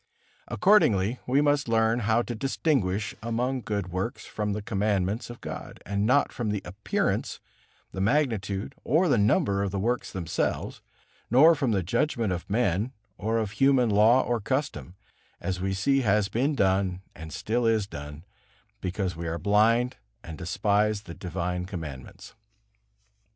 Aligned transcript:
Accordingly, 0.47 1.19
we 1.27 1.41
must 1.41 1.67
learn 1.67 1.99
how 1.99 2.23
to 2.23 2.33
distinguish 2.33 3.13
among 3.21 3.61
good 3.61 3.89
works 3.91 4.25
from 4.25 4.53
the 4.53 4.61
Commandments 4.63 5.29
of 5.29 5.41
God, 5.41 5.79
and 5.85 6.07
not 6.07 6.31
from 6.31 6.49
the 6.49 6.63
appearance, 6.65 7.39
the 7.91 8.01
magnitude, 8.01 8.73
or 8.83 9.07
the 9.07 9.19
number 9.19 9.61
of 9.61 9.69
the 9.69 9.77
works 9.77 10.11
themselves, 10.11 10.81
nor 11.29 11.53
from 11.53 11.69
the 11.69 11.83
judgment 11.83 12.33
of 12.33 12.49
men 12.49 12.93
or 13.19 13.37
of 13.37 13.51
human 13.51 13.91
law 13.91 14.23
or 14.23 14.41
custom, 14.41 14.95
as 15.39 15.61
we 15.61 15.71
see 15.71 16.01
has 16.01 16.29
been 16.29 16.55
done 16.55 17.03
and 17.13 17.31
still 17.31 17.67
is 17.67 17.85
done, 17.85 18.23
because 18.81 19.15
we 19.15 19.27
are 19.27 19.37
blind 19.37 19.97
and 20.23 20.35
despise 20.35 21.01
the 21.03 21.13
divine 21.13 21.65
Commandments. 21.65 22.33